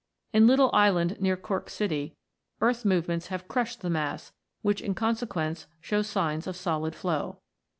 In 0.33 0.47
Little 0.47 0.71
Island, 0.73 1.21
near 1.21 1.37
Cork 1.37 1.69
city, 1.69 2.15
earth 2.59 2.85
movements 2.85 3.27
have 3.27 3.47
crushed 3.47 3.81
the 3.81 3.89
mass, 3.91 4.31
which 4.63 4.81
in 4.81 4.95
con 4.95 5.15
sequence 5.15 5.67
shows 5.79 6.07
signs 6.07 6.47
of 6.47 6.55
solid 6.55 6.95
flow. 6.95 7.37